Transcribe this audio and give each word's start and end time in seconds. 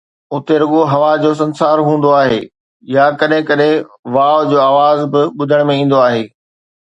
اتي 0.35 0.55
رڳو 0.61 0.81
هوا 0.93 1.11
جو 1.23 1.31
سنسار 1.41 1.77
هوندو 1.87 2.09
آهي 2.21 2.39
يا 2.95 3.05
ڪڏهن 3.21 3.41
ڪڏهن 3.51 3.83
واءُ 4.17 4.37
جو 4.53 4.57
آواز 4.71 4.99
به 5.13 5.21
ٻڌڻ 5.43 5.61
۾ 5.73 5.75
ايندو 5.81 5.97
آهي 6.09 6.23